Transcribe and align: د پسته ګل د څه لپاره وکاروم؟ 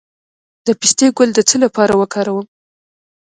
د 0.65 0.67
پسته 0.79 1.07
ګل 1.17 1.29
د 1.35 1.39
څه 1.49 1.55
لپاره 1.63 1.93
وکاروم؟ 2.01 2.45